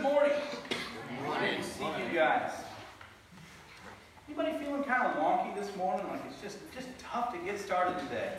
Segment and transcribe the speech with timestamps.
[0.00, 0.32] Good morning.
[0.70, 1.62] Good morning.
[1.62, 2.52] See you guys.
[4.26, 6.08] Anybody feeling kind of wonky this morning?
[6.08, 8.38] Like it's just just tough to get started today.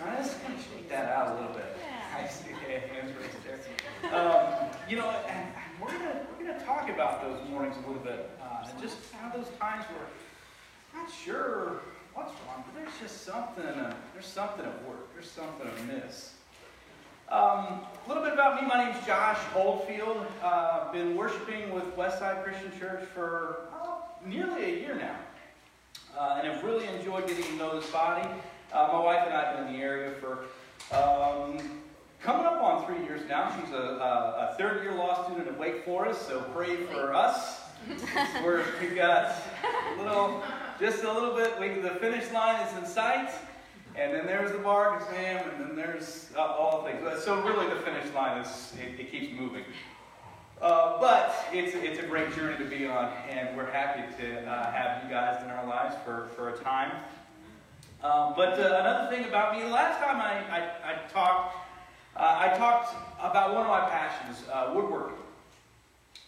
[0.00, 1.76] All right, let's kind of shake that out a little bit.
[2.12, 4.12] I see hands raised there.
[4.12, 5.46] Um, you know, and
[5.80, 8.96] we're gonna we're gonna talk about those mornings a little bit, uh, and just
[9.26, 10.08] of those times where
[10.92, 11.82] not sure
[12.14, 15.14] what's wrong, but there's just something uh, there's something at work.
[15.14, 16.32] There's something amiss.
[17.30, 18.66] Um, a little bit about me.
[18.66, 20.26] My name's Josh Oldfield.
[20.42, 25.14] Uh, been worshiping with Westside Christian Church for uh, nearly a year now,
[26.18, 28.26] uh, and have really enjoyed getting to know this body.
[28.72, 30.38] Uh, my wife and I have been in the area for
[30.96, 31.58] um,
[32.22, 33.54] coming up on three years now.
[33.60, 37.60] She's a, a, a third year law student at Wake Forest, so pray for us.
[38.42, 39.36] We're, we've got
[39.98, 40.42] a little,
[40.80, 41.60] just a little bit.
[41.60, 43.30] We, the finish line is in sight.
[43.98, 47.24] And then there's the bar exam, and then there's uh, all things.
[47.24, 49.64] So really, the finish line is it, it keeps moving.
[50.62, 54.70] Uh, but it's it's a great journey to be on, and we're happy to uh,
[54.70, 56.92] have you guys in our lives for for a time.
[58.04, 61.56] Um, but uh, another thing about me, last time I I, I talked,
[62.16, 65.16] uh, I talked about one of my passions, woodworking.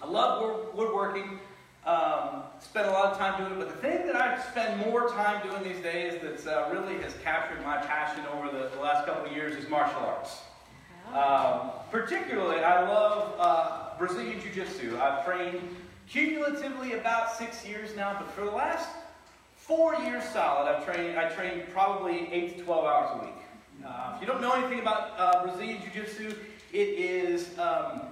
[0.03, 1.39] I love woodworking.
[1.87, 5.09] Um, spend a lot of time doing it, but the thing that I spend more
[5.09, 9.07] time doing these days that uh, really has captured my passion over the, the, last
[9.07, 10.43] couple of years is martial arts.
[11.15, 14.99] Um, particularly, I love uh, Brazilian Jiu Jitsu.
[15.01, 15.75] I've trained
[16.07, 18.91] cumulatively about six years now, but for the last
[19.57, 23.35] four years solid, I've trained, I trained probably 8 to 12 hours a week.
[23.87, 26.35] Uh, if you don't know anything about uh, Brazilian Jiu Jitsu,
[26.75, 27.59] it is.
[27.59, 28.03] Um,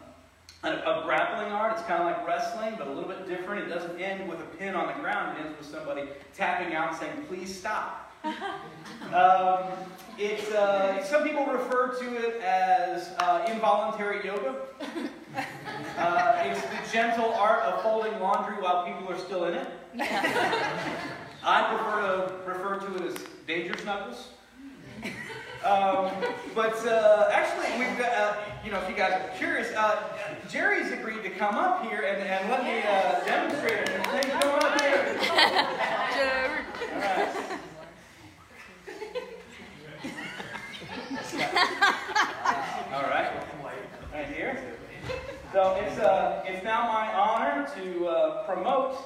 [0.65, 1.75] a, a, grappling art.
[1.75, 3.67] It's kind of like wrestling, but a little bit different.
[3.67, 5.39] It doesn't end with a pin on the ground.
[5.39, 9.71] It ends with somebody tapping out and saying, "Please stop." um,
[10.19, 14.57] it's, uh, some people refer to it as uh, involuntary yoga.
[15.99, 19.69] Uh, it's the gentle art of folding laundry while people are still in it.
[21.45, 24.29] I prefer to refer to it as danger snuggles.
[25.65, 26.13] Um,
[26.55, 28.35] but uh, actually, we've got, uh,
[28.69, 29.97] you know, if you guys are curious, uh,
[30.51, 33.89] Jerry's agreed to come up here and, and let me uh, demonstrate it.
[34.09, 35.19] Thanks, come up here.
[36.13, 36.61] Jerry.
[42.93, 43.33] All right.
[43.33, 44.13] All right.
[44.13, 44.63] Right here.
[45.55, 48.99] So it's, uh, it's now my honor to uh, promote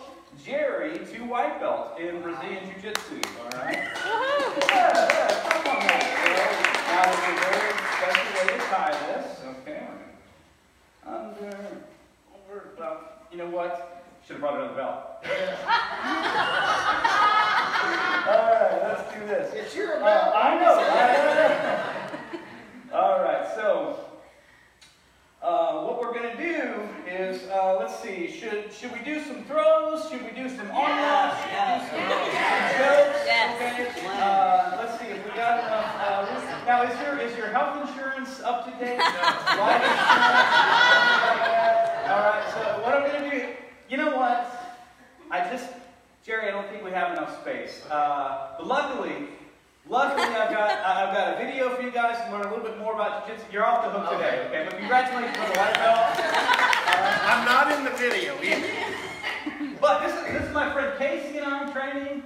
[0.45, 3.21] Jerry to white belt in Brazilian Jiu Jitsu.
[3.39, 3.79] All right?
[4.71, 7.62] Yeah, yeah, come on now.
[8.03, 9.27] There's a very special way to tie this.
[9.61, 9.87] Okay.
[11.07, 11.57] Under,
[12.35, 14.05] over, about, you know what?
[14.27, 14.97] Should have brought another belt.
[18.29, 19.53] All right, let's do this.
[19.55, 20.03] It's your belt.
[20.03, 20.75] Uh, I know.
[22.99, 23.99] All right, so.
[25.43, 29.43] Uh, what we're going to do is, uh, let's see, should should we do some
[29.43, 30.09] throws?
[30.09, 31.43] Should we do some arm locks?
[31.43, 33.23] Should we do some, some jokes?
[33.27, 33.91] Okay.
[34.07, 36.52] Uh, let's see if we got enough.
[36.67, 38.99] Now, is your is your health insurance up to date?
[38.99, 40.13] Life insurance?
[42.09, 42.45] All right.
[42.55, 43.53] So what I'm going to do,
[43.89, 44.47] you know what?
[45.31, 45.71] I just,
[46.25, 47.83] Jerry, I don't think we have enough space.
[47.91, 49.29] Uh, but luckily,
[49.89, 52.79] Luckily, I've got I've got a video for you guys to learn a little bit
[52.79, 53.53] more about jiu-jitsu.
[53.53, 54.65] You're off the hook today, okay?
[54.65, 55.99] But congratulations on the white belt.
[55.99, 59.77] Uh, I'm not in the video either.
[59.81, 62.23] But this is this is my friend Casey and I'm training.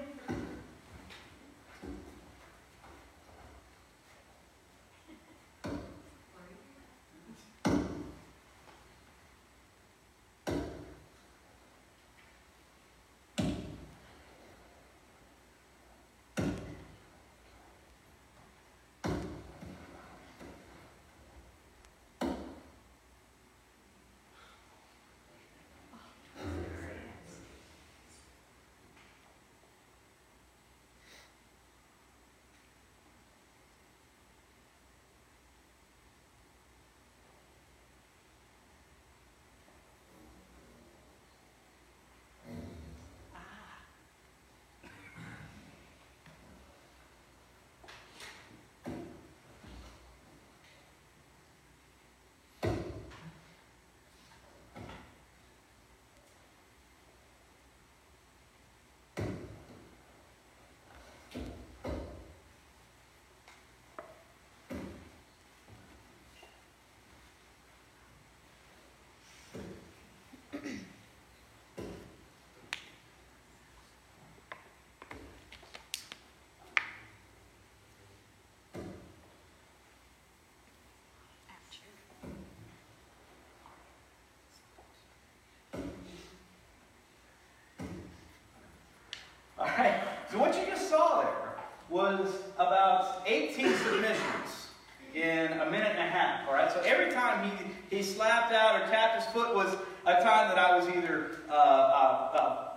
[97.90, 99.74] He slapped out or tapped his foot was
[100.06, 102.68] a time that I was either uh, uh, uh,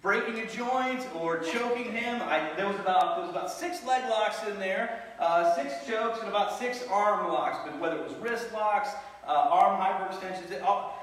[0.00, 2.20] breaking a joint or choking him.
[2.22, 6.20] I, there was about there was about six leg locks in there, uh, six chokes,
[6.20, 7.58] and about six arm locks.
[7.64, 8.90] But whether it was wrist locks,
[9.26, 10.98] uh, arm hyperextensions, it, all,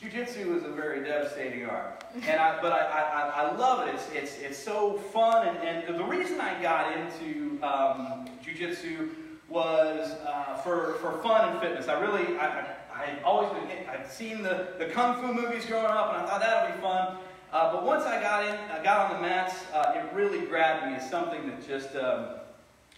[0.00, 3.94] Jiu-jitsu is a very devastating art, and I, but I, I, I love it.
[3.94, 9.10] It's, it's, it's so fun, and, and the reason I got into um, Jiu-Jitsu
[9.52, 11.86] was uh, for, for fun and fitness.
[11.86, 15.86] I really, I, I, had always been, I'd seen the, the Kung Fu movies growing
[15.86, 17.18] up, and I thought that would be fun.
[17.52, 20.86] Uh, but once I got in, I got on the mats, uh, it really grabbed
[20.86, 22.28] me as something that just um,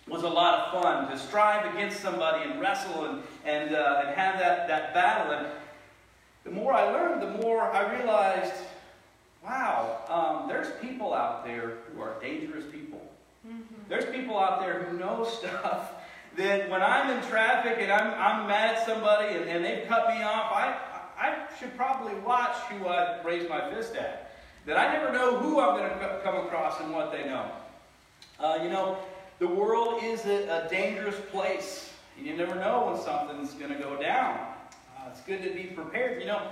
[0.07, 4.15] was a lot of fun to strive against somebody and wrestle and, and, uh, and
[4.15, 5.33] have that, that battle.
[5.33, 5.49] And
[6.45, 8.55] the more I learned, the more I realized,
[9.43, 13.03] wow, um, there's people out there who are dangerous people.
[13.45, 13.75] Mm-hmm.
[13.89, 15.94] There's people out there who know stuff
[16.37, 20.09] that when I'm in traffic and I'm, I'm mad at somebody and, and they've cut
[20.09, 20.77] me off, I,
[21.19, 24.33] I should probably watch who I raise my fist at.
[24.67, 27.51] That I never know who I'm going to come across and what they know.
[28.41, 28.99] Uh, you know,
[29.39, 31.93] the world is a, a dangerous place.
[32.17, 34.39] And you never know when something's going to go down.
[34.97, 36.21] Uh, it's good to be prepared.
[36.21, 36.49] You know,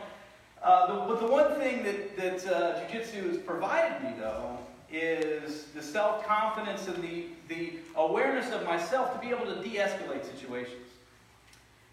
[0.62, 4.58] uh, the, but the one thing that, that uh, Jiu Jitsu has provided me, though,
[4.92, 9.76] is the self confidence and the, the awareness of myself to be able to de
[9.76, 10.76] escalate situations.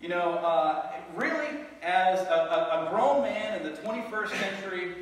[0.01, 1.47] You know, uh, really,
[1.81, 4.93] as a, a, grown man in the 21st century,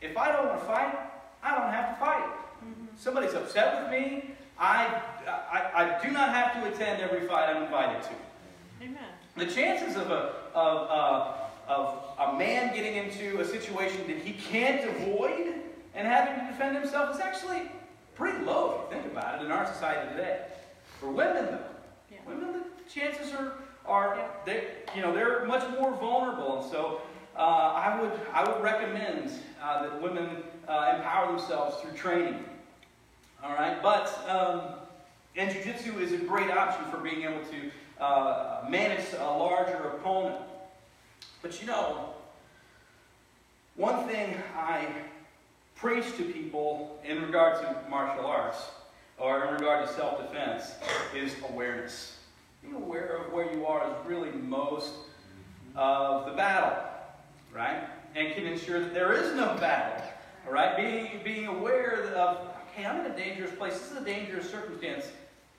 [0.00, 0.98] if I don't want to fight,
[1.42, 2.24] I don't have to fight.
[2.24, 2.86] Mm-hmm.
[2.96, 7.64] Somebody's upset with me, I, I, I, do not have to attend every fight I'm
[7.64, 8.10] invited to.
[8.82, 8.96] Amen.
[9.36, 10.88] The chances of a, of,
[11.68, 15.54] uh, of a man getting into a situation that he can't avoid
[15.94, 17.62] and having to defend himself is actually
[18.14, 20.40] pretty low if you think about it in our society today.
[21.00, 21.58] For women, though,
[22.10, 22.18] yeah.
[22.26, 23.52] women, the chances are
[23.86, 24.28] are yeah.
[24.46, 24.64] they
[24.96, 27.00] you know they're much more vulnerable, and so
[27.36, 29.30] uh, I would I would recommend
[29.62, 32.44] uh, that women uh, empower themselves through training.
[33.42, 34.62] All right, but um,
[35.36, 40.36] and jujitsu is a great option for being able to uh, manage a larger opponent.
[41.42, 42.14] But you know,
[43.76, 44.86] one thing I
[45.74, 48.58] preach to people in regard to martial arts
[49.18, 50.72] or in regard to self defense
[51.14, 52.18] is awareness.
[52.62, 54.92] Being aware of where you are is really most
[55.76, 56.76] of the battle,
[57.54, 57.84] right?
[58.14, 60.02] And can ensure that there is no battle,
[60.46, 60.76] all right?
[60.76, 62.38] Being, being aware of,
[62.72, 65.06] okay, I'm in a dangerous place, this is a dangerous circumstance.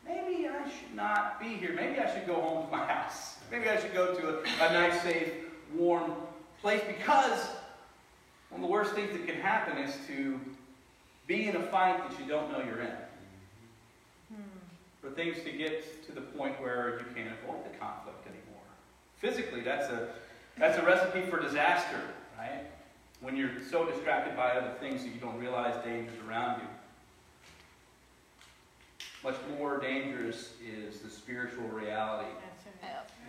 [0.06, 1.74] Maybe I should not be here.
[1.74, 3.36] Maybe I should go home to my house.
[3.52, 5.32] Maybe I should go to a, a nice, safe,
[5.74, 6.14] warm
[6.62, 7.48] place because
[8.56, 10.40] one of the worst things that can happen is to
[11.28, 12.96] be in a fight that you don't know you're in.
[14.34, 14.42] Hmm.
[15.02, 18.64] For things to get to the point where you can't avoid the conflict anymore.
[19.18, 20.08] Physically, that's a,
[20.58, 22.00] that's a recipe for disaster,
[22.38, 22.62] right?
[23.20, 26.68] When you're so distracted by other things that you don't realize dangers around you.
[29.22, 32.30] Much more dangerous is the spiritual reality.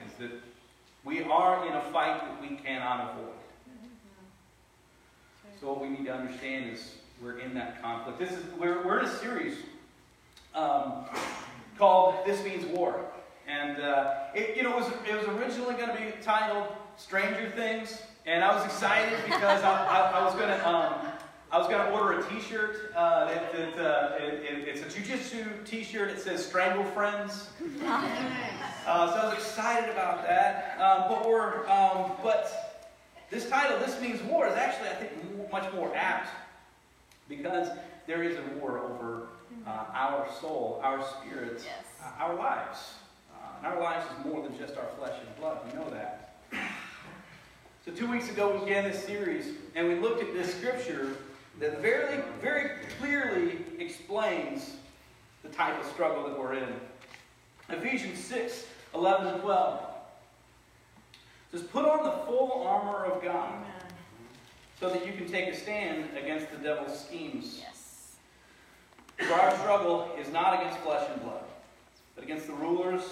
[0.07, 0.41] Is that
[1.05, 3.35] we are in a fight that we cannot avoid.
[5.61, 8.19] So what we need to understand is we're in that conflict.
[8.19, 9.57] This is we're, we're in a series
[10.55, 11.07] um,
[11.79, 13.01] called "This Means War,"
[13.49, 17.51] and uh, it you know it was it was originally going to be titled "Stranger
[17.57, 20.69] Things," and I was excited because I, I, I was going to.
[20.69, 20.95] Um,
[21.53, 22.93] I was going to order a T-shirt.
[22.95, 26.11] Uh, that, that, uh, it, it, it's a jujitsu T-shirt.
[26.11, 27.49] It says "Strangle Friends."
[28.87, 30.79] Uh, so I was excited about that.
[30.79, 32.66] Um, but we're, um, but
[33.31, 36.29] this title, "This Means War," is actually, I think, much more apt
[37.29, 37.69] because
[38.07, 39.29] there is a war over
[39.67, 41.85] uh, our soul, our spirits, yes.
[42.03, 42.95] uh, our lives.
[43.33, 45.59] Uh, and our lives is more than just our flesh and blood.
[45.67, 46.35] We know that.
[47.85, 51.17] So two weeks ago we began this series, and we looked at this scripture
[51.61, 54.77] that very, very clearly explains
[55.43, 56.69] the type of struggle that we're in.
[57.69, 59.81] Ephesians 6, 11 and 12
[61.51, 63.53] says, Put on the full armor of God.
[63.55, 63.77] Amen
[64.79, 67.63] so that you can take a stand against the devil's schemes.
[67.63, 68.17] Yes.
[69.27, 71.45] For our struggle is not against flesh and blood,
[72.15, 73.03] but against the rulers,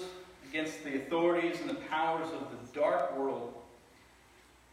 [0.47, 3.53] against the authorities and the powers of the dark world,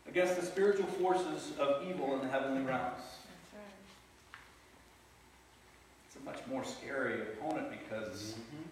[0.06, 3.00] against the spiritual forces of evil in the heavenly realms.
[3.54, 4.38] Right.
[6.06, 8.62] It's a much more scary opponent because mm-hmm.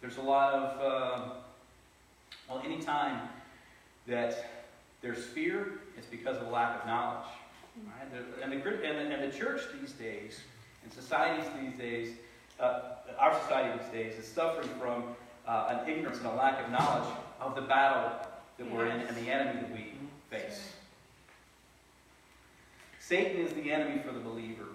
[0.00, 1.34] there's a lot of, uh,
[2.52, 3.28] well, any time
[4.06, 4.66] that
[5.00, 7.26] there's fear, it's because of a lack of knowledge.
[7.86, 8.22] Right?
[8.42, 10.40] And, the, and, the, and the church these days,
[10.82, 12.14] and societies these days,
[12.60, 12.80] uh,
[13.18, 15.04] our society these days is suffering from
[15.46, 17.08] uh, an ignorance and a lack of knowledge
[17.40, 18.12] of the battle
[18.58, 19.92] that we're in and the enemy that we
[20.30, 20.72] face.
[23.00, 24.66] Satan is the enemy for the believer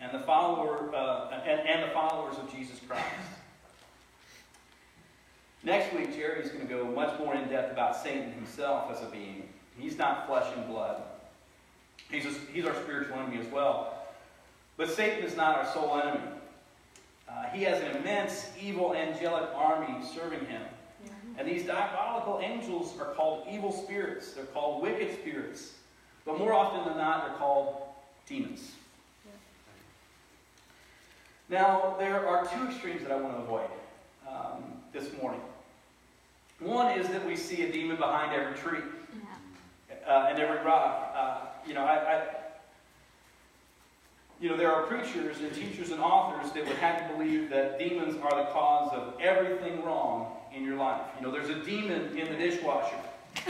[0.00, 3.04] and the follower uh, and, and the followers of Jesus Christ.
[5.64, 9.06] Next week, Jerry's going to go much more in depth about Satan himself as a
[9.06, 9.48] being.
[9.78, 11.02] He's not flesh and blood.
[12.10, 14.06] He's, a, he's our spiritual enemy as well.
[14.76, 16.20] But Satan is not our sole enemy.
[17.28, 20.62] Uh, he has an immense evil angelic army serving him.
[21.38, 24.32] And these diabolical angels are called evil spirits.
[24.32, 25.72] They're called wicked spirits.
[26.24, 27.82] But more often than not, they're called
[28.26, 28.72] demons.
[31.48, 33.68] Now, there are two extremes that I want to avoid
[34.28, 35.40] um, this morning.
[36.60, 38.80] One is that we see a demon behind every tree
[40.06, 41.12] uh, and every rock.
[41.14, 42.22] Uh, you know, I, I,
[44.40, 47.78] you know, there are preachers and teachers and authors that would have to believe that
[47.78, 51.00] demons are the cause of everything wrong in your life.
[51.18, 52.96] You know, there's a demon in the dishwasher.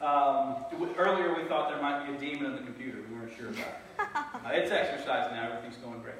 [0.00, 0.56] um,
[0.96, 2.98] earlier, we thought there might be a demon in the computer.
[3.10, 3.76] We weren't sure about it.
[4.46, 5.48] Uh, it's exercise now.
[5.50, 6.14] Everything's going great.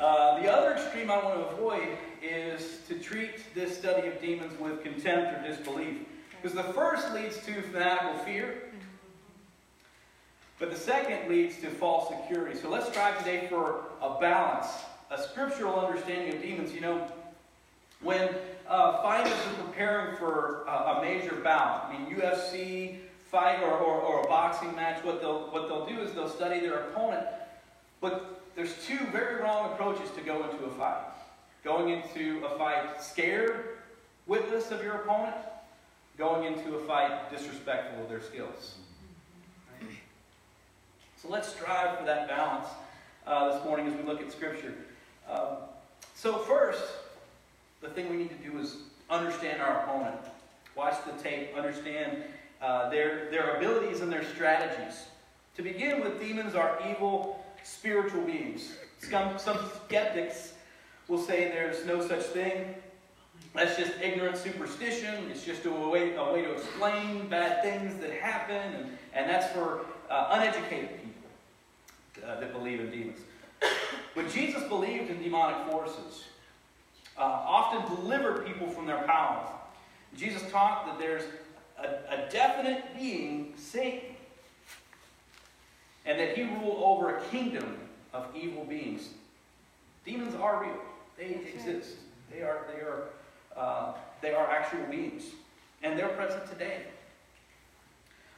[0.00, 1.88] Uh, the other extreme I want to avoid
[2.22, 5.98] is to treat this study of demons with contempt or disbelief.
[6.40, 8.62] Because the first leads to fanatical fear,
[10.58, 12.58] but the second leads to false security.
[12.58, 14.68] So let's strive today for a balance,
[15.10, 16.72] a scriptural understanding of demons.
[16.72, 17.06] You know,
[18.00, 18.30] when
[18.66, 24.00] uh, fighters are preparing for uh, a major bout, I mean, UFC fight or, or,
[24.00, 27.26] or a boxing match, what they'll, what they'll do is they'll study their opponent.
[28.00, 31.04] But there's two very wrong approaches to go into a fight.
[31.62, 33.78] Going into a fight scared,
[34.26, 35.36] witless of your opponent,
[36.16, 38.76] going into a fight disrespectful of their skills.
[41.16, 42.68] So let's strive for that balance
[43.26, 44.74] uh, this morning as we look at Scripture.
[45.30, 45.56] Um,
[46.14, 46.82] so, first,
[47.82, 48.76] the thing we need to do is
[49.10, 50.16] understand our opponent.
[50.76, 52.22] Watch the tape, understand
[52.62, 55.04] uh, their, their abilities and their strategies.
[55.56, 58.74] To begin with, demons are evil spiritual beings.
[58.98, 60.54] Some, some skeptics
[61.08, 62.74] will say there's no such thing.
[63.54, 65.28] That's just ignorant superstition.
[65.30, 69.52] It's just a way, a way to explain bad things that happen, and, and that's
[69.52, 73.18] for uh, uneducated people uh, that believe in demons.
[74.14, 76.24] But Jesus believed in demonic forces,
[77.18, 79.46] uh, often delivered people from their power.
[80.16, 81.24] Jesus taught that there's
[81.78, 84.09] a, a definite being, Satan,
[86.06, 87.78] and that he ruled over a kingdom
[88.12, 89.10] of evil beings.
[90.04, 90.80] Demons are real.
[91.16, 91.96] They exist.
[92.30, 93.02] They are, they are,
[93.56, 93.92] uh,
[94.22, 95.24] they are actual beings.
[95.82, 96.82] And they're present today.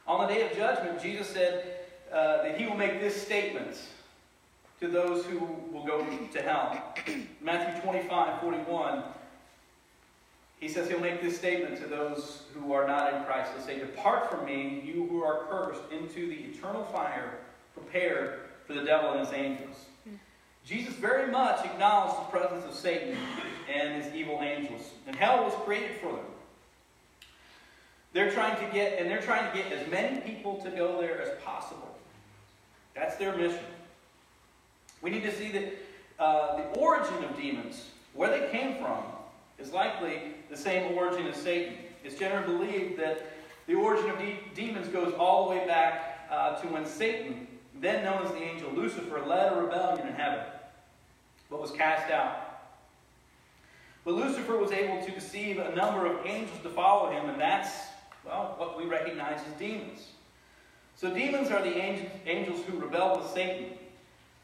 [0.07, 1.79] On the day of judgment, Jesus said
[2.11, 3.79] uh, that he will make this statement
[4.79, 5.39] to those who
[5.71, 6.95] will go to hell.
[7.41, 9.03] Matthew 25, 41.
[10.59, 13.51] He says he'll make this statement to those who are not in Christ.
[13.55, 17.39] He'll say, Depart from me, you who are cursed, into the eternal fire
[17.73, 19.85] prepared for the devil and his angels.
[20.65, 23.17] Jesus very much acknowledged the presence of Satan
[23.71, 24.91] and his evil angels.
[25.07, 26.25] And hell was created for them.
[28.13, 31.21] They're trying to get, and they're trying to get as many people to go there
[31.21, 31.97] as possible.
[32.95, 33.59] That's their mission.
[35.01, 35.73] We need to see that
[36.19, 39.03] uh, the origin of demons, where they came from,
[39.59, 41.75] is likely the same origin as Satan.
[42.03, 43.33] It's generally believed that
[43.67, 47.47] the origin of de- demons goes all the way back uh, to when Satan
[47.83, 50.45] then known as the angel Lucifer, led a rebellion in heaven,
[51.49, 52.43] but was cast out.
[54.05, 57.71] But Lucifer was able to deceive a number of angels to follow him, and that's,
[58.25, 60.07] well, what we recognize as demons.
[60.95, 63.77] So demons are the angels who rebel with Satan.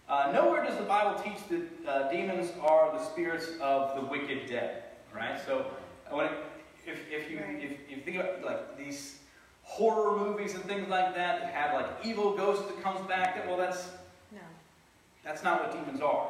[0.08, 4.48] Uh, nowhere does the Bible teach that uh, demons are the spirits of the wicked
[4.48, 5.39] dead, right?
[5.46, 5.65] So
[6.10, 6.31] when it,
[6.88, 9.19] if, if, you, if, if you think about like these
[9.70, 13.36] horror movies and things like that that have like evil ghosts that comes back.
[13.36, 13.88] That well, that's
[14.32, 14.40] no.
[15.24, 16.28] That's not what demons are.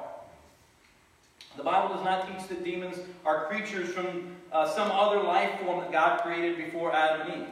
[1.56, 5.80] The Bible does not teach that demons are creatures from uh, some other life form
[5.80, 7.48] that God created before Adam and Eve,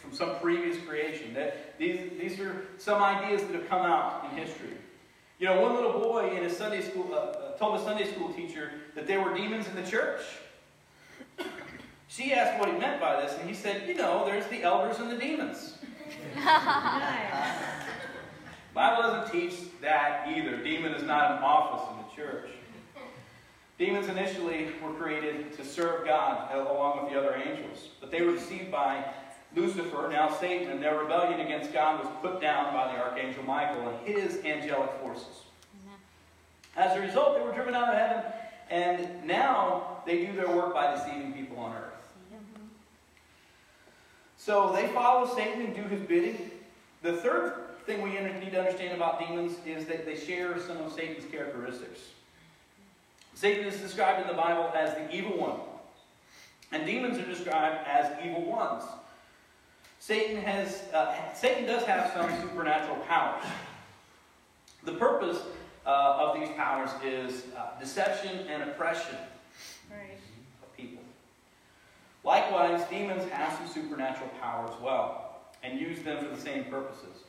[0.00, 1.34] from some previous creation.
[1.34, 4.76] That these, these are some ideas that have come out in history.
[5.38, 8.32] You know, one little boy in his Sunday school uh, uh told a Sunday school
[8.32, 10.20] teacher that there were demons in the church.
[12.14, 14.98] She asked what he meant by this, and he said, You know, there's the elders
[14.98, 15.78] and the demons.
[18.74, 20.58] Bible doesn't teach that either.
[20.58, 22.50] Demon is not an office in the church.
[23.78, 28.32] Demons initially were created to serve God along with the other angels, but they were
[28.32, 29.02] deceived by
[29.56, 33.88] Lucifer, now Satan, and their rebellion against God was put down by the archangel Michael
[33.88, 35.44] and his angelic forces.
[36.76, 38.32] As a result, they were driven out of heaven,
[38.70, 42.01] and now they do their work by deceiving people on earth.
[44.44, 46.50] So they follow Satan and do his bidding.
[47.02, 47.54] The third
[47.86, 52.00] thing we need to understand about demons is that they share some of Satan's characteristics.
[53.34, 55.60] Satan is described in the Bible as the evil one,
[56.72, 58.82] and demons are described as evil ones.
[60.00, 63.44] Satan has uh, Satan does have some supernatural powers.
[64.82, 65.38] The purpose
[65.86, 69.16] uh, of these powers is uh, deception and oppression.
[72.24, 77.24] Likewise, demons have some supernatural power as well and use them for the same purposes.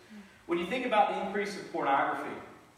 [0.46, 2.36] When you think about the increase of pornography,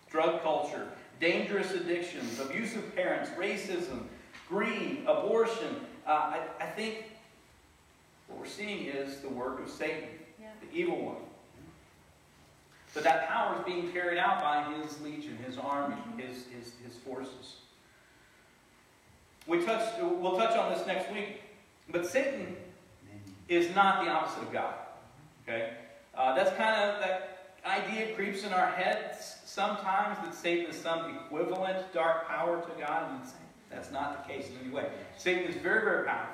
[0.09, 0.87] drug culture,
[1.19, 4.03] dangerous addictions, abusive parents, racism,
[4.47, 7.05] greed, abortion, uh, I, I think
[8.27, 10.47] what we're seeing is the work of Satan, Yeah.
[10.61, 11.15] the evil one.
[12.93, 16.95] But that power is being carried out by his legion, his army, his, his, his
[17.03, 17.57] forces.
[19.47, 21.41] We touch, we'll touch on this next week,
[21.89, 22.55] but Satan
[23.47, 24.75] is not the opposite of God.
[25.43, 25.73] Okay?
[26.15, 31.15] Uh, that's kind of, that idea creeps in our heads sometimes that Satan is some
[31.15, 33.21] equivalent dark power to God, and
[33.69, 34.87] that's not the case in any way.
[35.17, 36.33] Satan is very, very powerful,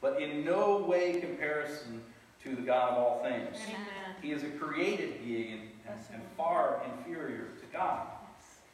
[0.00, 2.02] but in no way comparison
[2.42, 3.56] to the God of all things.
[3.68, 4.16] Amen.
[4.20, 8.06] He is a created being and, and, and far inferior to God.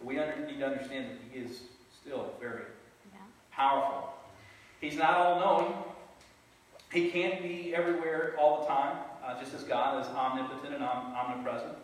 [0.03, 1.61] We under, need to understand that he is
[2.01, 2.63] still very
[3.51, 4.11] powerful.
[4.81, 5.75] He's not all knowing.
[6.93, 11.15] He can't be everywhere all the time, uh, just as God is omnipotent and om-
[11.15, 11.77] omnipresent.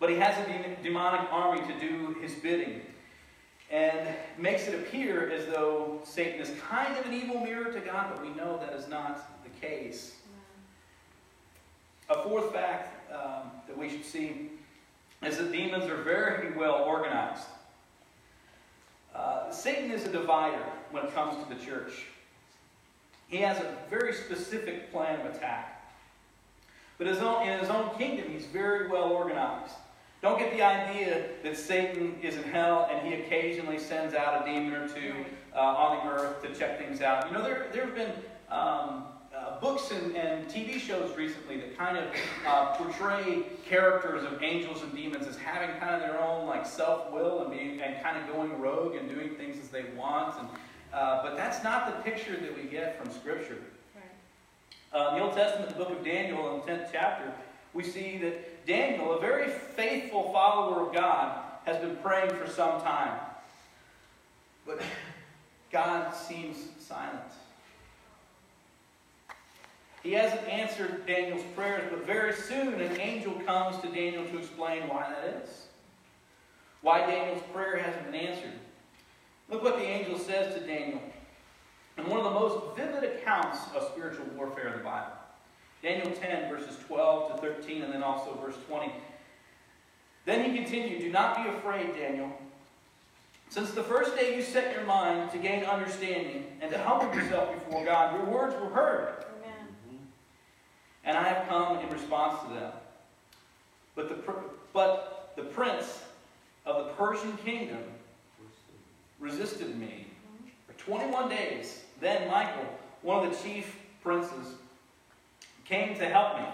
[0.00, 2.82] But he has a de- demonic army to do his bidding
[3.70, 8.12] and makes it appear as though Satan is kind of an evil mirror to God,
[8.14, 10.16] but we know that is not the case.
[12.10, 14.50] A fourth fact um, that we should see
[15.22, 17.44] is that demons are very well organized.
[19.14, 22.06] Uh, Satan is a divider when it comes to the church.
[23.32, 25.90] He has a very specific plan of attack.
[26.98, 29.72] But his own, in his own kingdom, he's very well organized.
[30.20, 34.44] Don't get the idea that Satan is in hell and he occasionally sends out a
[34.44, 35.14] demon or two
[35.56, 37.26] uh, on the earth to check things out.
[37.26, 38.12] You know, there, there have been
[38.50, 42.04] um, uh, books and, and TV shows recently that kind of
[42.46, 47.44] uh, portray characters of angels and demons as having kind of their own like self-will
[47.44, 50.38] and being and kind of going rogue and doing things as they want.
[50.38, 50.48] And,
[50.92, 53.58] uh, but that's not the picture that we get from Scripture.
[53.94, 55.00] Right.
[55.00, 57.32] Uh, in the Old Testament, the book of Daniel, in the 10th chapter,
[57.72, 62.80] we see that Daniel, a very faithful follower of God, has been praying for some
[62.82, 63.18] time.
[64.66, 64.82] But
[65.70, 67.32] God seems silent.
[70.02, 74.88] He hasn't answered Daniel's prayers, but very soon an angel comes to Daniel to explain
[74.88, 75.66] why that is.
[76.80, 78.52] Why Daniel's prayer hasn't been answered.
[79.52, 81.02] Look what the angel says to Daniel
[81.98, 85.12] in one of the most vivid accounts of spiritual warfare in the Bible.
[85.82, 88.90] Daniel 10, verses 12 to 13, and then also verse 20.
[90.24, 92.32] Then he continued, Do not be afraid, Daniel.
[93.50, 97.52] Since the first day you set your mind to gain understanding and to humble yourself
[97.52, 99.66] before God, your words were heard, Amen.
[101.04, 102.72] and I have come in response to them.
[103.94, 104.32] But the,
[104.72, 106.00] but the prince
[106.64, 107.82] of the Persian kingdom
[109.22, 110.08] resisted me
[110.66, 111.84] for 21 days.
[112.00, 112.66] Then Michael,
[113.00, 114.56] one of the chief princes,
[115.64, 116.44] came to help me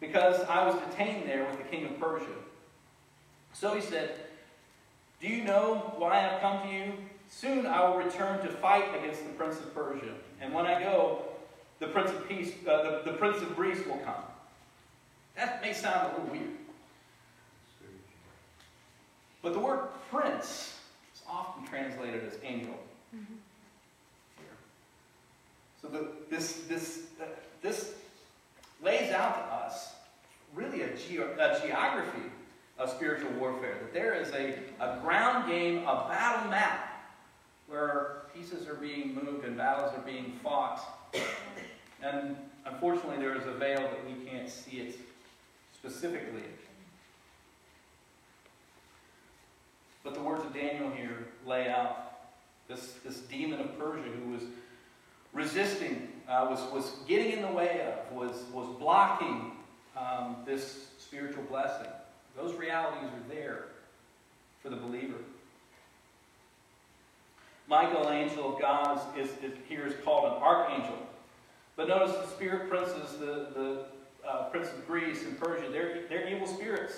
[0.00, 2.26] because I was detained there with the king of Persia.
[3.52, 4.18] So he said,
[5.20, 6.92] Do you know why I have come to you?
[7.28, 10.14] Soon I will return to fight against the prince of Persia.
[10.40, 11.22] And when I go,
[11.78, 14.22] the prince of peace, uh, the, the prince of Greece will come.
[15.36, 16.50] That may sound a little weird.
[19.42, 20.77] But the word prince
[21.28, 22.74] often translated as angel.
[25.80, 27.24] So the, this, this, uh,
[27.62, 27.94] this
[28.82, 29.94] lays out to us
[30.54, 32.30] really a, geo, a geography
[32.78, 33.76] of spiritual warfare.
[33.80, 36.84] That there is a, a ground game, a battle map,
[37.68, 40.80] where pieces are being moved and battles are being fought.
[42.02, 44.98] And unfortunately, there is a veil that we can't see it
[45.74, 46.42] specifically.
[50.08, 52.12] But the words of Daniel here lay out
[52.66, 54.42] this, this demon of Persia who was
[55.34, 59.52] resisting, uh, was, was getting in the way of, was, was blocking
[59.98, 61.90] um, this spiritual blessing.
[62.34, 63.64] Those realities are there
[64.62, 65.18] for the believer.
[67.68, 71.06] Michael, angel of God, is, is, here is called an archangel.
[71.76, 73.84] But notice the spirit princes, the, the
[74.26, 76.94] uh, prince of Greece and Persia, they're, they're evil spirits.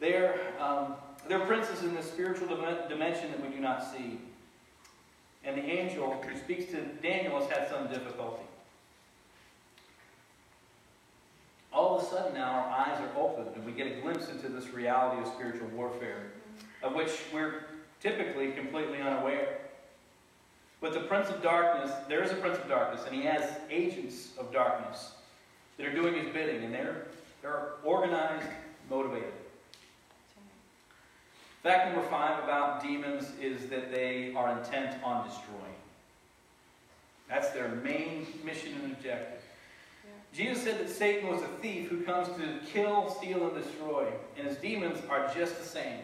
[0.00, 0.96] They're, um,
[1.28, 2.48] there are princes in the spiritual
[2.88, 4.18] dimension that we do not see.
[5.44, 8.42] And the angel who speaks to Daniel has had some difficulty.
[11.72, 14.48] All of a sudden, now our eyes are open and we get a glimpse into
[14.48, 16.32] this reality of spiritual warfare,
[16.82, 17.64] of which we're
[18.00, 19.58] typically completely unaware.
[20.80, 24.30] But the Prince of Darkness, there is a Prince of Darkness, and he has agents
[24.36, 25.12] of darkness
[25.76, 27.06] that are doing his bidding, and they're,
[27.40, 28.48] they're organized,
[28.90, 29.32] motivated.
[31.62, 35.60] Fact number five about demons is that they are intent on destroying.
[37.28, 39.40] That's their main mission and objective.
[40.34, 44.06] Jesus said that Satan was a thief who comes to kill, steal, and destroy.
[44.36, 46.00] And his demons are just the same.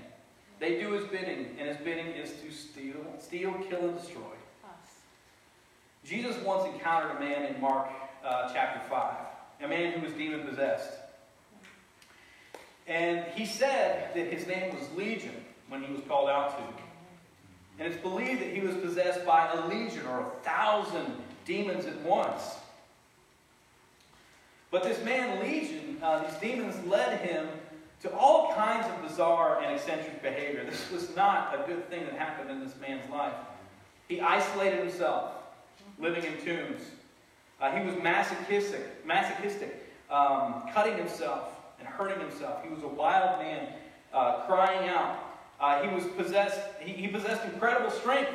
[0.60, 4.22] They do his bidding, and his bidding is to steal, steal, kill, and destroy.
[4.64, 4.90] Us.
[6.04, 7.88] Jesus once encountered a man in Mark
[8.24, 9.14] uh, chapter 5,
[9.62, 10.90] a man who was demon possessed.
[12.88, 15.34] And he said that his name was Legion
[15.68, 16.82] when he was called out to.
[17.78, 22.00] And it's believed that he was possessed by a legion or a thousand demons at
[22.02, 22.56] once.
[24.70, 27.48] But this man, Legion, uh, these demons led him
[28.02, 30.64] to all kinds of bizarre and eccentric behavior.
[30.64, 33.32] This was not a good thing that happened in this man's life.
[34.08, 35.32] He isolated himself,
[35.98, 36.82] living in tombs.
[37.60, 41.57] Uh, he was masochistic, masochistic um, cutting himself
[41.90, 42.62] hurting himself.
[42.62, 43.68] He was a wild man,
[44.12, 45.18] uh, crying out.
[45.60, 46.60] Uh, he was possessed.
[46.80, 48.30] He, he possessed incredible strength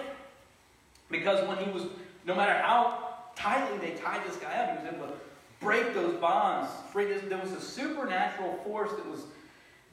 [1.09, 1.83] because when he was,
[2.25, 5.13] no matter how tightly they tied this guy up, he was able to
[5.61, 6.69] break those bonds.
[6.91, 7.05] Free.
[7.05, 9.21] There was a supernatural force that was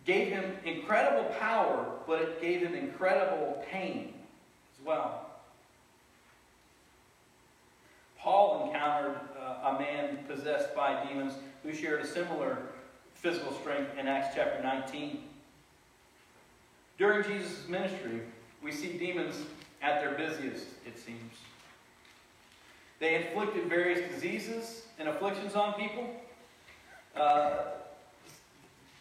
[0.04, 4.14] gave him incredible power, but it gave him incredible pain
[4.78, 5.26] as well.
[8.18, 12.58] Paul encountered uh, a man possessed by demons who shared a similar
[13.20, 15.22] physical strength in Acts chapter 19.
[16.98, 18.22] During Jesus' ministry,
[18.62, 19.36] we see demons
[19.82, 21.34] at their busiest, it seems.
[22.98, 26.14] They inflicted various diseases and afflictions on people.
[27.14, 27.58] Uh,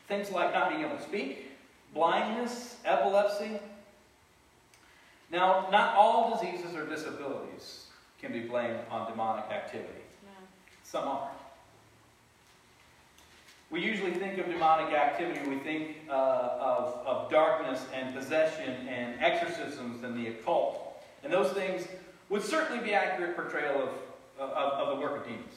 [0.08, 1.52] things like not being able to speak,
[1.94, 3.60] blindness, epilepsy.
[5.32, 7.86] Now, not all diseases or disabilities
[8.20, 10.02] can be blamed on demonic activity.
[10.24, 10.32] No.
[10.84, 11.32] Some are.
[13.72, 19.22] We usually think of demonic activity, we think uh, of, of darkness and possession and
[19.22, 21.04] exorcisms and the occult.
[21.24, 21.88] And those things
[22.30, 23.90] would certainly be accurate portrayal of,
[24.40, 25.54] of, of the work of demons.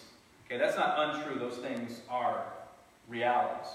[0.47, 1.39] Okay, that's not untrue.
[1.39, 2.45] Those things are
[3.09, 3.71] realities.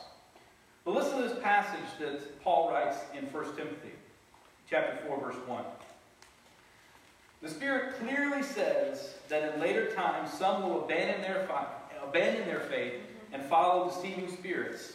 [0.85, 3.91] But listen to this passage that Paul writes in 1 Timothy
[4.69, 5.63] chapter 4, verse 1.
[7.41, 11.47] The Spirit clearly says that in later times some will abandon their,
[12.03, 12.93] abandon their faith
[13.33, 14.93] and follow deceiving spirits,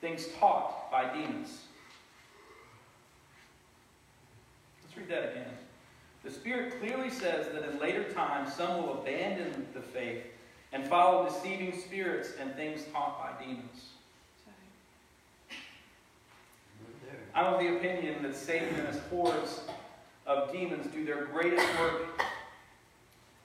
[0.00, 1.60] things taught by demons.
[4.82, 5.50] Let's read that again.
[6.24, 10.24] The Spirit clearly says that in later times some will abandon the faith
[10.72, 13.90] and follow deceiving spirits and things taught by demons.
[17.34, 19.60] I'm of the opinion that Satan and his hordes
[20.26, 22.22] of demons do their greatest work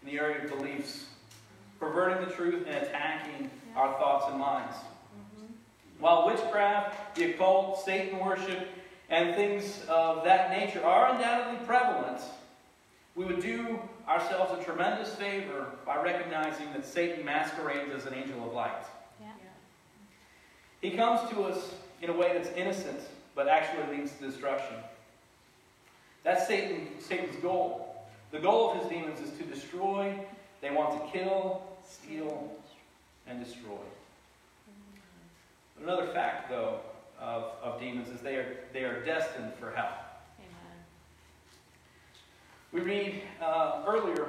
[0.01, 1.05] in the area of beliefs,
[1.77, 4.75] perverting the truth and attacking our thoughts and minds.
[4.75, 5.53] Mm-hmm.
[5.99, 8.67] While witchcraft, the occult, Satan worship,
[9.09, 12.21] and things of that nature are undoubtedly prevalent,
[13.15, 18.45] we would do ourselves a tremendous favor by recognizing that Satan masquerades as an angel
[18.45, 18.85] of light.
[19.19, 19.27] Yeah.
[20.81, 22.99] He comes to us in a way that's innocent,
[23.35, 24.75] but actually leads to destruction.
[26.23, 28.05] That's Satan, Satan's goal.
[28.31, 30.15] The goal of his demons is to destroy.
[30.61, 32.51] They want to kill, steal,
[33.27, 33.77] and destroy.
[35.81, 36.79] Another fact, though,
[37.19, 39.93] of, of demons is they are, they are destined for hell.
[40.39, 40.77] Amen.
[42.71, 44.27] We read uh, earlier,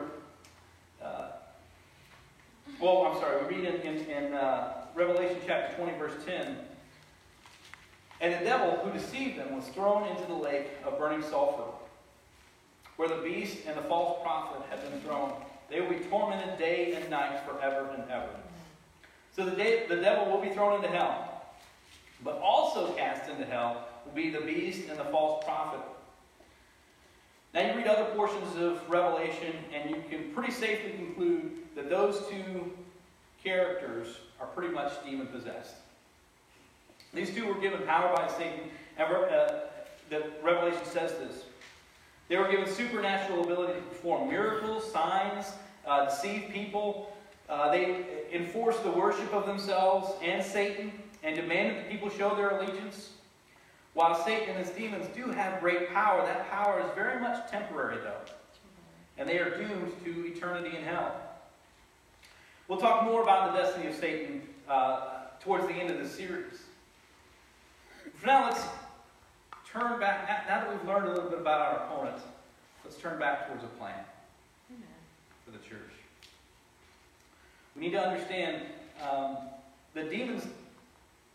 [1.02, 1.28] uh,
[2.80, 6.56] well, I'm sorry, we read in, in, in uh, Revelation chapter 20, verse 10.
[8.20, 11.70] And the devil who deceived them was thrown into the lake of burning sulfur,
[12.96, 15.32] where the beast and the false prophet had been thrown.
[15.72, 18.28] They will be tormented day and night forever and ever.
[19.34, 21.46] So the, day, the devil will be thrown into hell.
[22.22, 25.80] But also cast into hell will be the beast and the false prophet.
[27.54, 32.26] Now you read other portions of Revelation, and you can pretty safely conclude that those
[32.28, 32.70] two
[33.42, 34.08] characters
[34.40, 35.74] are pretty much demon possessed.
[37.14, 39.60] These two were given power by Satan, and uh,
[40.10, 41.44] the Revelation says this.
[42.32, 45.52] They were given supernatural ability to perform miracles, signs,
[45.86, 47.14] uh, deceive people.
[47.46, 50.92] Uh, they enforced the worship of themselves and Satan,
[51.22, 53.10] and demanded that people show their allegiance.
[53.92, 57.98] While Satan and his demons do have great power, that power is very much temporary,
[57.98, 58.22] though.
[59.18, 61.14] And they are doomed to eternity in hell.
[62.66, 66.62] We'll talk more about the destiny of Satan uh, towards the end of the series.
[68.14, 68.64] For now, let's
[69.72, 70.46] turn back.
[70.48, 72.22] Now that we've learned a little bit about our opponent,
[72.84, 74.04] let's turn back towards a plan
[74.70, 74.86] Amen.
[75.44, 75.78] for the church.
[77.74, 78.62] We need to understand
[79.08, 79.38] um,
[79.94, 80.46] the demons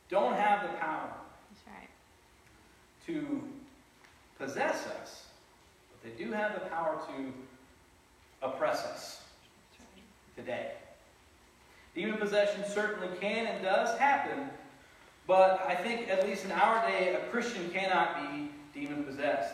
[0.09, 1.09] don't have the power
[1.65, 1.89] right.
[3.07, 3.41] to
[4.37, 5.25] possess us,
[5.91, 9.21] but they do have the power to oppress us
[9.79, 10.03] right.
[10.35, 10.71] today.
[11.95, 14.49] Demon possession certainly can and does happen,
[15.27, 19.53] but I think, at least in our day, a Christian cannot be demon possessed.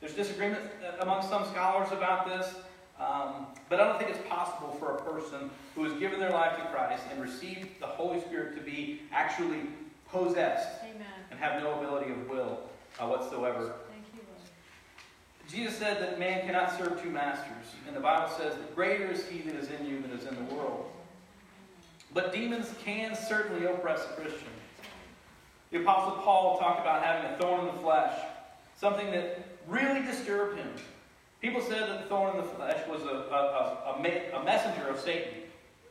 [0.00, 0.62] There's disagreement
[1.00, 2.54] among some scholars about this,
[2.98, 6.56] um, but I don't think it's possible for a person who has given their life
[6.56, 9.60] to Christ and received the Holy Spirit to be actually
[10.10, 11.06] possessed Amen.
[11.30, 12.60] and have no ability of will
[12.98, 13.74] uh, whatsoever.
[14.14, 14.22] You,
[15.50, 19.26] Jesus said that man cannot serve two masters, and the Bible says that greater is
[19.28, 20.90] he that is in you than is in the world.
[22.14, 24.48] But demons can certainly oppress a Christian.
[25.70, 28.18] The Apostle Paul talked about having a thorn in the flesh,
[28.76, 30.68] something that really disturbed him.
[31.40, 34.42] People said that the thorn in the flesh was a, a, a, a, me- a
[34.44, 35.32] messenger of Satan.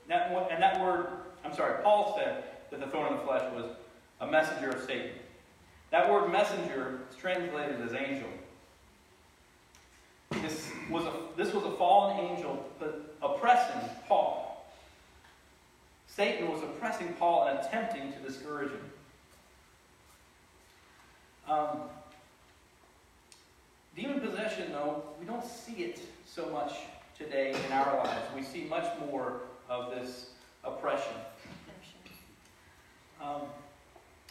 [0.07, 1.07] That, and that word,
[1.45, 3.65] I'm sorry, Paul said that the thorn in the flesh was
[4.21, 5.11] a messenger of Satan.
[5.91, 8.29] That word messenger is translated as angel.
[10.41, 12.69] This was a, this was a fallen angel
[13.21, 14.71] oppressing Paul.
[16.07, 18.88] Satan was oppressing Paul and attempting to discourage him.
[21.49, 21.79] Um,
[23.95, 26.73] demon possession, though, we don't see it so much
[27.17, 28.21] today in our lives.
[28.35, 30.29] We see much more of this
[30.63, 31.13] oppression.
[33.19, 33.41] Um,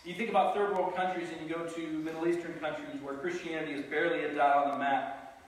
[0.05, 3.73] you think about third world countries and you go to Middle Eastern countries where Christianity
[3.73, 5.43] is barely a dot on the map,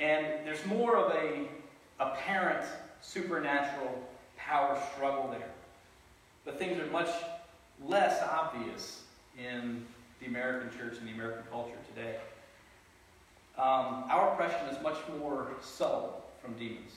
[0.00, 1.46] and there's more of a
[2.00, 2.66] apparent
[3.02, 4.02] supernatural
[4.38, 5.50] power struggle there.
[6.46, 7.10] But things are much
[7.84, 9.02] less obvious
[9.38, 9.84] in
[10.22, 12.16] the American church and the American culture today.
[13.58, 16.92] Um, our oppression is much more subtle from demons.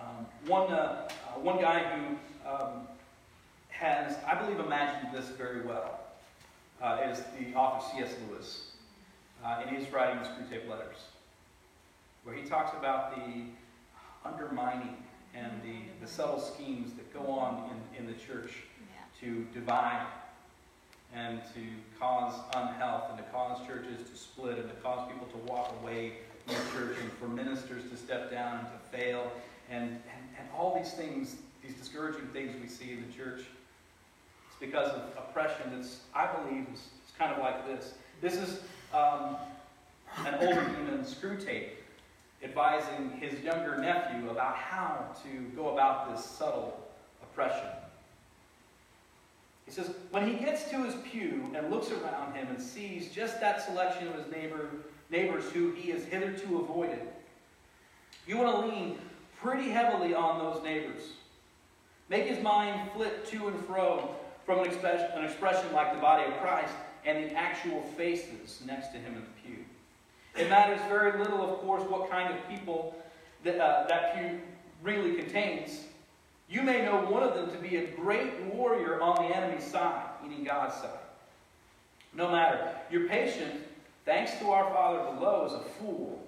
[0.00, 2.86] Um, one, uh, uh, one guy who um,
[3.68, 6.00] has, I believe, imagined this very well
[6.82, 8.14] uh, is the author C.S.
[8.28, 8.72] Lewis
[9.44, 10.98] uh, in his writing, The Screwtape Letters,
[12.24, 13.44] where he talks about the
[14.24, 14.96] undermining
[15.34, 19.26] and the, the subtle schemes that go on in, in the church Yeah.
[19.28, 20.06] to divide
[21.14, 21.60] and to
[21.98, 26.14] cause unhealth and to cause churches to split and to cause people to walk away
[26.44, 29.30] from the church and for ministers to step down and to fail
[29.70, 30.00] and, and,
[30.38, 33.40] and all these things, these discouraging things we see in the church.
[33.40, 37.94] It's because of oppression that's, I believe, is, is kind of like this.
[38.20, 38.60] This is
[38.94, 39.36] um,
[40.26, 41.70] an older demon, Screwtape,
[42.42, 46.88] advising his younger nephew about how to go about this subtle
[47.22, 47.68] oppression.
[49.66, 53.40] He says, when he gets to his pew and looks around him and sees just
[53.40, 54.68] that selection of his neighbor,
[55.10, 57.00] neighbors who he has hitherto avoided,
[58.26, 58.98] you want to lean
[59.40, 61.12] pretty heavily on those neighbors.
[62.08, 66.30] Make his mind flit to and fro from an expression, an expression like the body
[66.30, 69.64] of Christ and the actual faces next to him in the pew.
[70.36, 72.96] It matters very little, of course, what kind of people
[73.44, 74.40] that, uh, that pew
[74.82, 75.84] really contains.
[76.52, 80.04] You may know one of them to be a great warrior on the enemy's side,
[80.22, 80.90] meaning God's side.
[82.14, 83.54] No matter, your patient,
[84.04, 86.22] thanks to our Father below, is a fool.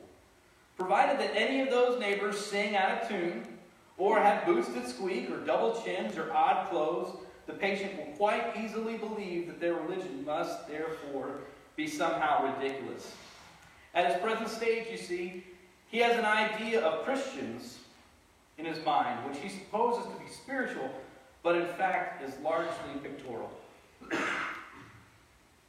[0.78, 3.46] Provided that any of those neighbors sing out of tune,
[3.98, 7.14] or have boots that squeak, or double chins, or odd clothes,
[7.46, 11.40] the patient will quite easily believe that their religion must, therefore,
[11.76, 13.12] be somehow ridiculous.
[13.94, 15.44] At his present stage, you see,
[15.90, 17.80] he has an idea of Christians
[18.58, 20.88] in his mind, which he supposes to be spiritual,
[21.42, 22.70] but in fact is largely
[23.02, 23.50] pictorial.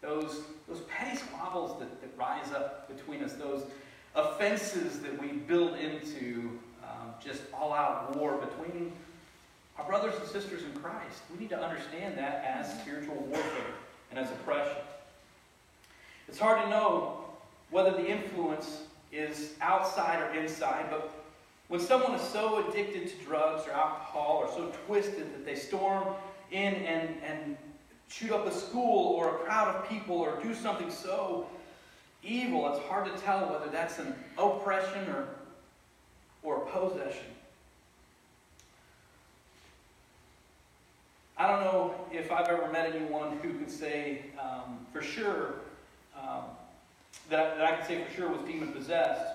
[0.01, 3.63] those, those petty squabbles that, that rise up between us, those
[4.15, 6.51] offenses that we build into
[6.83, 8.91] um, just all out war between
[9.77, 13.73] our brothers and sisters in Christ, we need to understand that as spiritual warfare
[14.09, 14.77] and as oppression.
[16.27, 17.25] It's hard to know
[17.71, 21.24] whether the influence is outside or inside, but
[21.67, 26.13] when someone is so addicted to drugs or alcohol or so twisted that they storm
[26.51, 27.57] in and, and
[28.07, 31.47] shoot up a school or a crowd of people or do something so
[32.23, 35.27] evil, it's hard to tell whether that's an oppression or,
[36.43, 37.25] or a possession.
[41.37, 45.55] I don't know if I've ever met anyone who could say um, for sure
[46.17, 46.43] um,
[47.29, 49.34] that, that I could say for sure was demon possessed.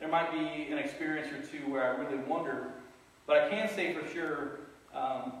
[0.00, 2.72] There might be an experience or two where I really wonder,
[3.26, 4.60] but I can say for sure
[4.94, 5.34] um,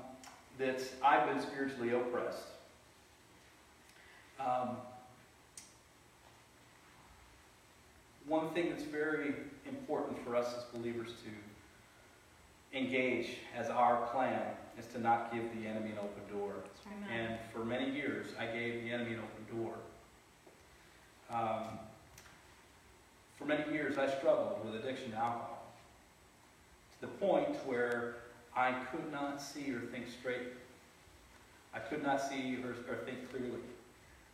[0.58, 2.44] that I've been spiritually oppressed.
[4.38, 4.76] Um,
[8.26, 9.34] one thing that's very
[9.66, 14.42] important for us as believers to engage as our plan
[14.78, 16.54] is to not give the enemy an open door.
[17.12, 19.74] And for many years, I gave the enemy an open door.
[21.30, 21.78] Um,
[23.40, 25.72] for many years, I struggled with addiction to alcohol
[26.92, 28.16] to the point where
[28.54, 30.52] I could not see or think straight.
[31.72, 33.60] I could not see or, or think clearly.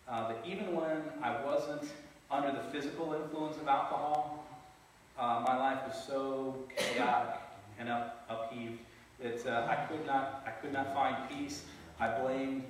[0.09, 1.85] Uh, even when I wasn't
[2.31, 4.45] under the physical influence of alcohol,
[5.17, 7.41] uh, my life was so chaotic
[7.79, 8.81] and up, upheaved
[9.23, 11.65] that uh, I could not I could not find peace.
[12.01, 12.65] I blamed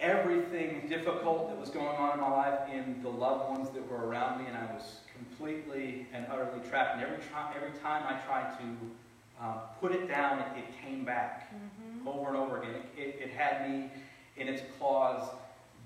[0.00, 4.06] everything difficult that was going on in my life in the loved ones that were
[4.06, 6.96] around me, and I was completely and utterly trapped.
[6.96, 11.04] And every, try, every time I tried to um, put it down, it, it came
[11.04, 12.06] back Mm-hmm.
[12.08, 12.74] over and over again.
[12.96, 13.90] It, it, it had me
[14.36, 15.28] in its claws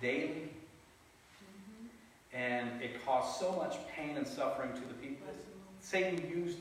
[0.00, 0.50] daily,
[2.32, 5.26] and it caused so much pain and suffering to the people.
[5.80, 6.58] Satan used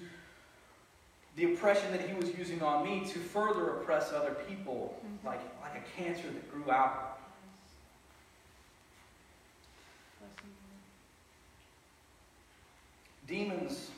[1.35, 5.25] the oppression that he was using on me to further oppress other people, Mhm.
[5.25, 7.19] like, like a cancer that grew out.
[13.31, 13.91] Demons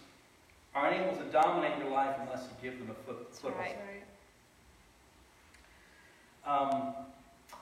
[0.75, 3.55] are unable to dominate your life unless you give them a foot, foothold.
[3.57, 3.77] right.
[6.45, 6.93] Um,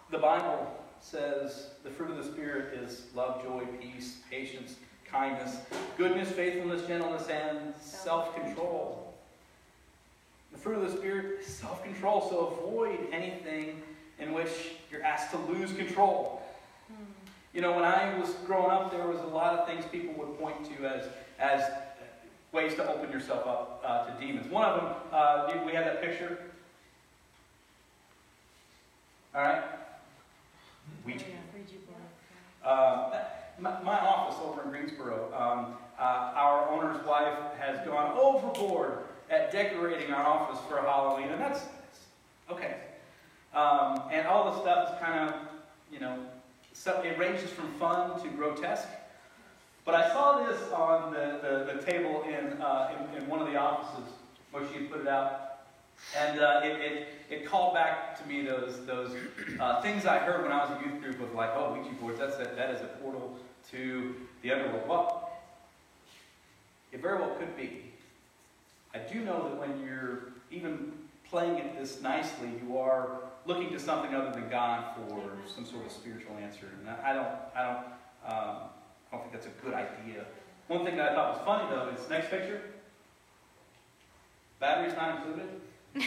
[0.10, 5.60] the Bible says the fruit of the Spirit is love, joy, peace, patience, kindness,
[5.98, 9.14] goodness, faithfulness, gentleness, and self control.
[10.52, 13.82] The fruit of the Spirit is self control, so avoid anything
[14.20, 16.41] in which you're asked to lose control.
[17.54, 20.40] You know, when I was growing up, there was a lot of things people would
[20.40, 21.70] point to as, as
[22.54, 24.50] ways to open yourself up uh, to demons.
[24.50, 26.40] One of them, uh, we have that picture?
[29.36, 29.64] All right?
[31.06, 31.26] Ouija.
[32.64, 33.12] Um,
[33.60, 39.52] my, my office over in Greensboro, um, uh, our owner's wife has gone overboard at
[39.52, 41.62] decorating our office for Halloween, and that's
[42.50, 42.76] okay.
[43.54, 45.36] Um, and all the stuff is kind of,
[45.92, 46.18] you know,
[46.74, 48.88] so it ranges from fun to grotesque.
[49.84, 53.48] But I saw this on the, the, the table in, uh, in, in one of
[53.48, 54.14] the offices
[54.52, 55.48] where she put it out.
[56.18, 59.16] And uh, it, it, it called back to me those, those
[59.60, 62.20] uh, things I heard when I was a youth group of like, oh, Ouija boards,
[62.20, 63.38] that's a, that is a portal
[63.72, 64.88] to the underworld.
[64.88, 65.32] Well,
[66.92, 67.86] it very well could be.
[68.94, 70.92] I do know that when you're even
[71.30, 75.86] playing it this nicely, you are looking to something other than God for some sort
[75.86, 76.68] of spiritual answer.
[76.80, 77.78] And I don't, I don't,
[78.26, 78.58] um,
[79.12, 80.26] I don't think that's a good idea.
[80.68, 82.62] One thing that I thought was funny though is next picture.
[84.60, 85.50] Batteries not included.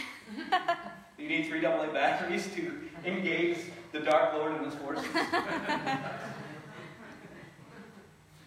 [1.17, 3.57] you need three AA batteries to engage
[3.91, 5.05] the Dark Lord and his forces.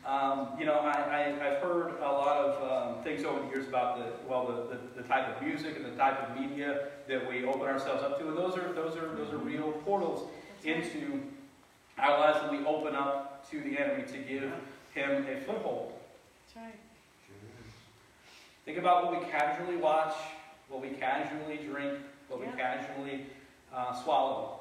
[0.09, 3.69] Um, you know, I, I, I've heard a lot of um, things over the years
[3.69, 7.29] about the well, the, the, the type of music and the type of media that
[7.29, 10.27] we open ourselves up to, and those are those are those are real portals
[10.65, 11.21] into
[11.99, 14.51] our lives that we open up to the enemy to give
[14.95, 15.93] him a foothold.
[16.55, 16.75] That's right.
[18.65, 20.15] Think about what we casually watch,
[20.71, 22.51] what we casually drink, what Yeah.
[22.51, 23.27] we casually
[23.75, 24.55] uh, swallow.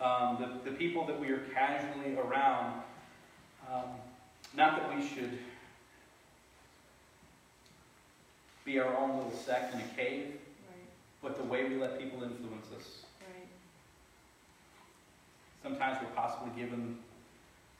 [0.00, 2.82] Um, the, the people that we are casually around,
[3.72, 3.84] um,
[4.56, 5.38] not that we should
[8.64, 10.26] be our own little sect in a cave,
[10.68, 10.88] Right,
[11.22, 13.04] but the way we let people influence us.
[13.20, 13.46] right.
[15.62, 16.98] Sometimes we're possibly given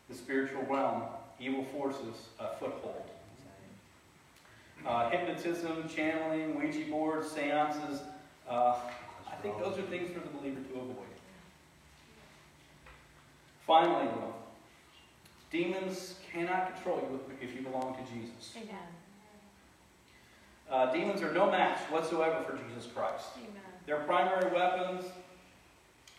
[0.08, 1.02] the spiritual realm,
[1.40, 3.02] evil forces, a foothold.
[4.86, 8.02] Uh, hypnotism, channeling, Ouija boards, seances.
[8.46, 8.76] Uh,
[9.26, 11.06] I think those are things for the believer to avoid.
[13.66, 14.34] Finally, though,
[15.54, 18.54] demons cannot control you if you belong to Jesus.
[18.56, 18.74] Amen.
[20.68, 23.26] Uh, demons are no match whatsoever for Jesus Christ.
[23.36, 23.62] Amen.
[23.86, 25.04] Their primary weapons,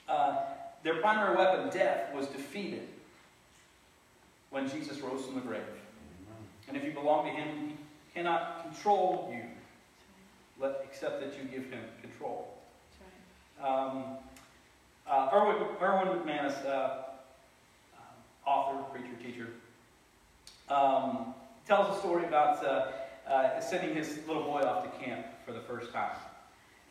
[0.08, 0.38] uh,
[0.84, 2.88] their primary weapon, death, was defeated
[4.52, 5.62] when Jesus rose from the grave.
[6.70, 7.76] And if you belong to Him, He
[8.14, 9.44] cannot control you,
[10.60, 12.54] let, except that you give Him control.
[13.60, 13.70] That's right.
[13.70, 14.04] Um,
[15.06, 17.05] uh, Erwin, Erwin McManus, uh,
[18.46, 19.48] author, preacher, teacher,
[20.70, 21.34] um,
[21.68, 22.92] tells a story about uh,
[23.30, 26.16] uh, sending his little boy off to camp for the first time.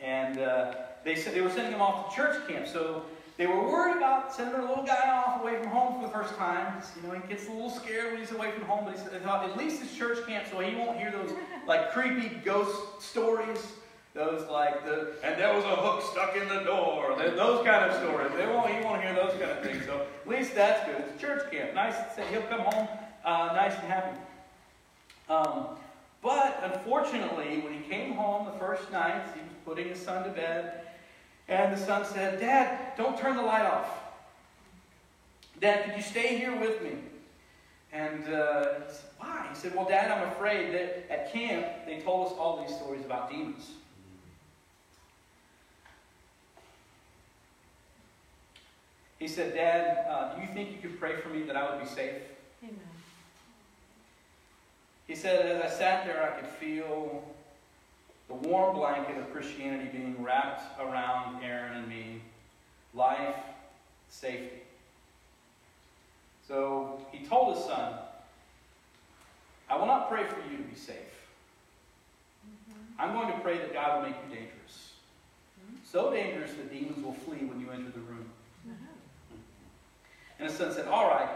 [0.00, 0.74] And uh,
[1.04, 3.04] they said they were sending him off to church camp, so
[3.36, 6.36] they were worried about sending their little guy off away from home for the first
[6.36, 6.82] time.
[6.96, 9.48] You know, he gets a little scared when he's away from home, but he thought
[9.48, 11.32] at least it's church camp, so he won't hear those
[11.66, 13.72] like creepy ghost stories
[14.14, 17.16] those like the and there was a hook stuck in the door.
[17.18, 18.30] Those kind of stories.
[18.36, 18.72] They won't.
[18.72, 19.84] He won't hear those kind of things.
[19.84, 21.04] So at least that's good.
[21.08, 21.74] It's church camp.
[21.74, 21.96] Nice.
[22.30, 22.88] He'll come home
[23.24, 24.18] uh, nice and happy.
[25.28, 25.66] Um,
[26.22, 30.30] but unfortunately, when he came home the first night, he was putting his son to
[30.30, 30.82] bed,
[31.48, 33.88] and the son said, "Dad, don't turn the light off.
[35.60, 36.92] Dad, could you stay here with me?"
[37.92, 39.46] And uh, he said, why?
[39.48, 43.04] He said, Well, Dad, I'm afraid that at camp they told us all these stories
[43.04, 43.70] about demons.
[49.24, 51.82] He said, Dad, uh, do you think you could pray for me that I would
[51.82, 52.20] be safe?
[52.62, 52.78] Amen.
[55.06, 57.24] He said, As I sat there, I could feel
[58.28, 62.20] the warm blanket of Christianity being wrapped around Aaron and me
[62.92, 63.36] life,
[64.10, 64.60] safety.
[66.46, 67.94] So he told his son,
[69.70, 70.98] I will not pray for you to be safe.
[72.98, 74.92] I'm going to pray that God will make you dangerous.
[75.82, 78.28] So dangerous that demons will flee when you enter the room.
[80.44, 81.30] And his son said, All right,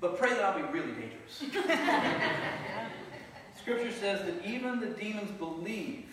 [0.00, 1.44] but pray that I'll be really dangerous.
[3.60, 6.06] Scripture says that even the demons believe.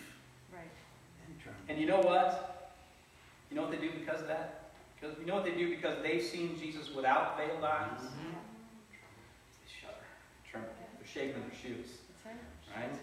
[0.54, 0.68] Right.
[1.70, 2.74] And you know what?
[3.50, 4.72] You know what they do because of that?
[5.00, 8.02] Because you know what they do because they've seen Jesus without veiled eyes?
[8.02, 8.32] Mm-hmm.
[8.92, 9.96] They shudder,
[10.52, 10.68] tremble,
[10.98, 11.88] they're shaking their shoes.
[12.26, 12.36] That's
[12.76, 12.90] right.
[12.90, 13.00] Right?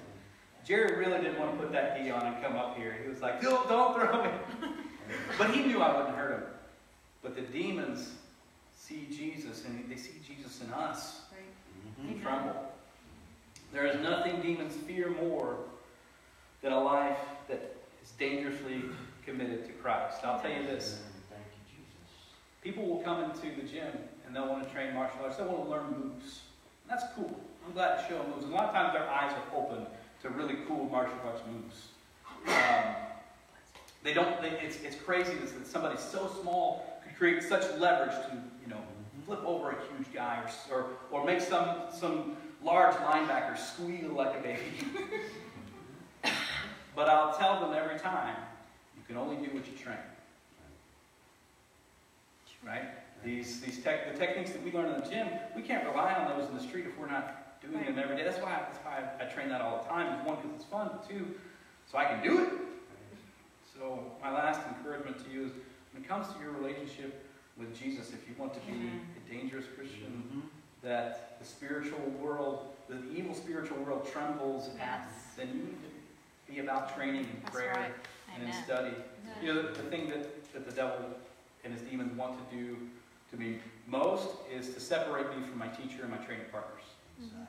[0.66, 2.98] Jerry really didn't want to put that key on and come up here.
[3.02, 4.34] He was like, don't, don't throw it.
[5.38, 6.42] but he knew I wouldn't hurt him.
[7.22, 8.10] But the demons
[8.92, 11.40] see Jesus and they see Jesus in us Right.
[11.98, 12.22] and Amen.
[12.22, 12.72] tremble.
[13.72, 15.56] There is nothing demons fear more
[16.60, 17.18] than a life
[17.48, 18.82] that is dangerously
[19.24, 20.18] committed to Christ.
[20.24, 21.00] I'll tell you this.
[21.30, 22.10] Thank you, Jesus.
[22.62, 23.92] People will come into the gym
[24.26, 25.36] and they'll want to train martial arts.
[25.36, 26.40] They'll want to learn moves.
[26.82, 27.34] And that's cool.
[27.66, 28.44] I'm glad to show them moves.
[28.44, 29.86] And a lot of times their eyes are open
[30.22, 31.88] to really cool martial arts moves.
[32.46, 32.94] Um,
[34.02, 34.42] they don't.
[34.42, 38.61] They, it's it's crazy that somebody so small could create such leverage to you know
[39.26, 44.38] flip over a huge guy or or, or make some some large linebacker squeal like
[44.38, 44.62] a baby.
[46.94, 48.36] but I'll tell them every time,
[48.96, 49.96] you can only do what you train.
[52.64, 52.84] Right?
[53.24, 56.38] These, these tech, the techniques that we learn in the gym, we can't rely on
[56.38, 58.24] those in the street if we're not doing them every day.
[58.24, 60.20] That's why, that's why I, I train that all the time.
[60.20, 61.26] Is one, because it's fun, but two,
[61.90, 62.50] so I can do it.
[63.74, 65.52] So my last encouragement to you is
[65.92, 67.24] when it comes to your relationship
[67.58, 69.00] with Jesus, if you want to be Amen.
[69.16, 70.40] a dangerous Christian, Mm-hmm.
[70.82, 75.76] that the spiritual world, the evil spiritual world trembles at, then you need
[76.46, 77.94] to be about training and That's prayer right.
[78.34, 78.64] and in Amen.
[78.64, 78.90] study.
[79.42, 80.98] You know, the, the thing that, that the devil
[81.64, 82.76] and his demons want to do
[83.30, 86.82] to me most is to separate me from my teacher and my training partners.
[87.20, 87.46] Mhm.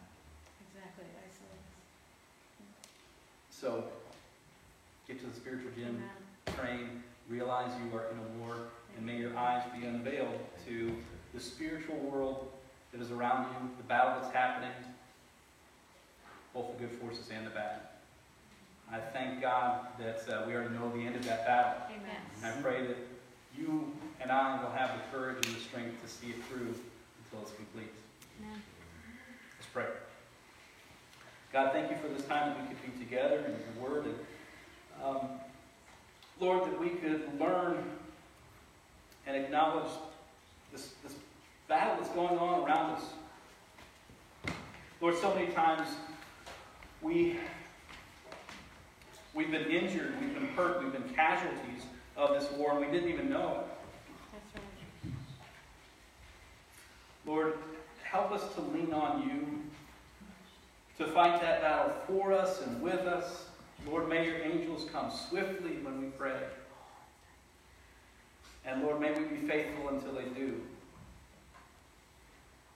[0.69, 1.05] Exactly.
[1.27, 1.65] Isolate.
[3.49, 3.83] So
[5.07, 6.03] get to the spiritual gym,
[6.47, 6.55] Amen.
[6.57, 8.55] train, realize you are in a war,
[8.95, 10.95] and may your eyes be unveiled to
[11.33, 12.51] the spiritual world
[12.91, 14.69] that is around you, the battle that's happening,
[16.53, 17.79] both the good forces and the bad.
[18.91, 21.81] I thank God that uh, we already know the end of that battle.
[21.89, 22.21] Amen.
[22.37, 22.97] And I pray that
[23.57, 27.41] you and I will have the courage and the strength to see it through until
[27.41, 27.91] it's complete.
[28.39, 28.61] Amen.
[29.57, 29.87] Let's pray.
[31.51, 34.05] God, thank you for this time that we could be together in your word.
[34.05, 34.15] And,
[35.03, 35.29] um,
[36.39, 37.83] Lord, that we could learn
[39.25, 39.91] and acknowledge
[40.71, 41.15] this, this
[41.67, 43.03] battle that's going on around us.
[44.99, 45.87] Lord, so many times
[47.01, 47.37] we,
[49.33, 51.83] we've been injured, we've been hurt, we've been casualties
[52.15, 53.67] of this war, and we didn't even know it.
[55.03, 55.13] Right.
[57.25, 57.57] Lord,
[58.03, 59.61] help us to lean on you
[60.97, 63.47] to fight that battle for us and with us.
[63.89, 66.41] Lord, may your angels come swiftly when we pray.
[68.65, 70.61] And Lord, may we be faithful until they do.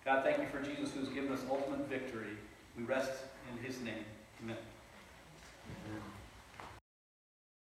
[0.03, 2.37] God, thank you for Jesus who has given us ultimate victory.
[2.77, 3.11] We rest
[3.51, 4.05] in his name.
[4.43, 4.57] Amen.